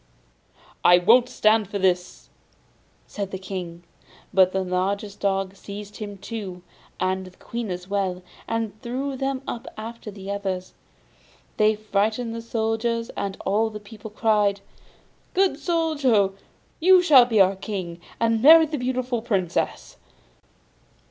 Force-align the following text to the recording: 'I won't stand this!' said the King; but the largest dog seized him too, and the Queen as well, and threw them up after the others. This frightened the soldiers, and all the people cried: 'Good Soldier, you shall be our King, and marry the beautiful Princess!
'I 0.83 0.97
won't 0.97 1.29
stand 1.29 1.67
this!' 1.67 2.31
said 3.05 3.29
the 3.29 3.37
King; 3.37 3.83
but 4.33 4.51
the 4.51 4.63
largest 4.63 5.19
dog 5.19 5.55
seized 5.55 5.97
him 5.97 6.17
too, 6.17 6.63
and 6.99 7.25
the 7.27 7.37
Queen 7.37 7.69
as 7.69 7.87
well, 7.87 8.23
and 8.47 8.81
threw 8.81 9.15
them 9.15 9.43
up 9.47 9.67
after 9.77 10.09
the 10.09 10.31
others. 10.31 10.73
This 11.57 11.79
frightened 11.79 12.33
the 12.33 12.41
soldiers, 12.41 13.11
and 13.11 13.37
all 13.45 13.69
the 13.69 13.79
people 13.79 14.09
cried: 14.09 14.61
'Good 15.35 15.59
Soldier, 15.59 16.31
you 16.79 17.03
shall 17.03 17.25
be 17.25 17.39
our 17.39 17.55
King, 17.55 18.01
and 18.19 18.41
marry 18.41 18.65
the 18.65 18.79
beautiful 18.79 19.21
Princess! 19.21 19.97